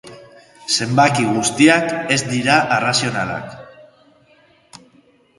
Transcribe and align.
Zenbaki 0.75 1.25
guztiak 1.33 1.91
ez 2.15 2.17
dira 2.31 2.55
arrazionalak. 2.77 3.53